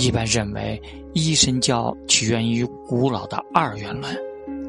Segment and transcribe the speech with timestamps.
[0.00, 0.80] 一般认为，
[1.12, 4.16] 一神教起源于古老的二元论。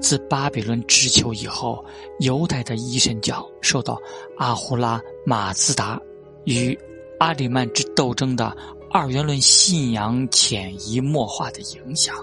[0.02, 1.86] 自巴比伦之囚以后，
[2.20, 3.98] 犹太的一神教受到
[4.38, 5.98] 阿胡拉马自达
[6.44, 6.78] 与
[7.18, 8.54] 阿里曼之斗争的
[8.90, 12.14] 二元论信仰潜移默化的影响。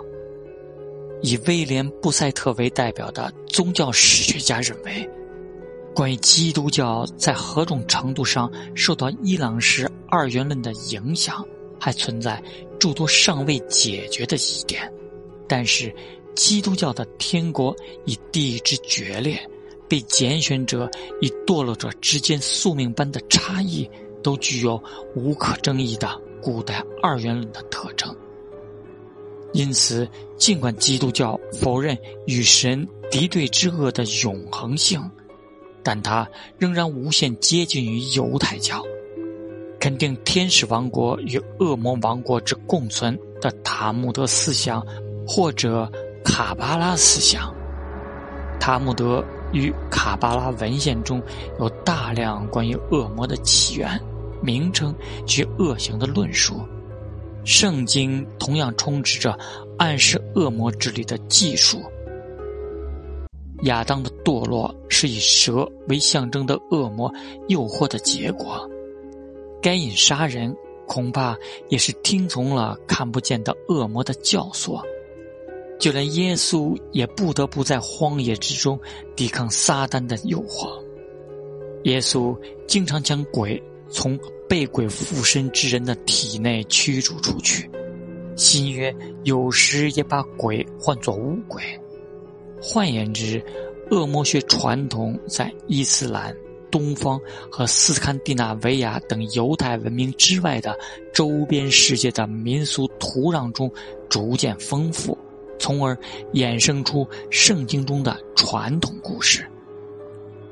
[1.23, 5.09] 以威廉布塞特为代表的宗教史学家认为，
[5.95, 11.43] 关于基督教在何种程度上受到伊朗式二元论的影响，
[11.81, 12.43] 还存在
[12.79, 14.93] 诸多尚未解决的疑点。
[15.47, 15.95] 但是，
[16.35, 19.41] 基督教的天国以地之决裂，
[19.89, 23.89] 被拣选者与堕落者之间宿命般的差异，
[24.23, 24.81] 都具有
[25.17, 28.15] 无可争议的古代二元论的特征。
[29.55, 30.07] 因此，
[30.37, 35.03] 尽管基督教否认与神敌对之恶的永恒性，
[35.83, 38.85] 但它仍然无限接近于犹太教，
[39.81, 44.85] 肯定天使王国与恶魔王国之共存的塔木德思想，
[45.27, 45.91] 或者
[46.25, 47.55] 卡巴拉思想。
[48.59, 51.23] 塔木德与卡巴拉文献中
[51.61, 54.01] 有大量关于恶魔的起源、
[54.43, 56.61] 名称及恶行的论述。
[57.45, 59.39] 圣经同样充斥着
[59.79, 61.81] 暗示恶魔之力的技术。
[63.63, 67.11] 亚当的堕落是以蛇为象征的恶魔
[67.49, 68.69] 诱惑的结果，
[69.61, 70.55] 该隐杀人
[70.87, 71.37] 恐怕
[71.69, 74.81] 也是听从了看不见的恶魔的教唆。
[75.79, 78.79] 就连耶稣也不得不在荒野之中
[79.15, 80.69] 抵抗撒旦的诱惑。
[81.85, 84.19] 耶稣经常将鬼从。
[84.49, 87.71] 被鬼附身之人的体内驱逐出去，
[88.35, 91.63] 新约有时也把鬼唤作巫鬼。
[92.59, 93.45] 换言之，
[93.91, 96.35] 恶魔学传统在伊斯兰、
[96.71, 100.77] 东方和斯堪的纳维亚等犹太文明之外的
[101.13, 103.71] 周边世界的民俗土壤中
[104.09, 105.17] 逐渐丰富，
[105.59, 105.97] 从而
[106.33, 109.47] 衍生出圣经中的传统故事。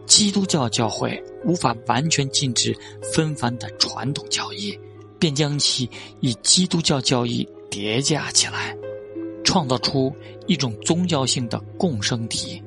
[0.07, 2.77] 基督教教会无法完全禁止
[3.13, 4.79] 纷繁的传统教义，
[5.19, 5.91] 便将其
[6.21, 8.77] 与基督教教义叠加起来，
[9.43, 10.15] 创造出
[10.47, 12.63] 一种宗教性的共生体，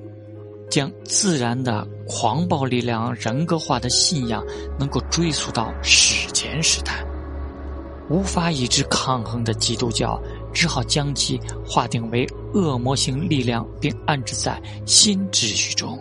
[0.69, 4.43] 将自然的狂暴力量人格化的信仰
[4.77, 7.03] 能够追溯到史前时代。
[8.09, 10.19] 无法与之抗衡的基督教，
[10.51, 15.99] 只好将其划定为恶魔型力量，并安置在新秩序中。